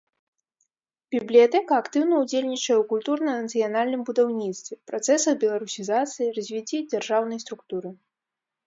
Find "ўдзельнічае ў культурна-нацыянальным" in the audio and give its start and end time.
2.23-4.01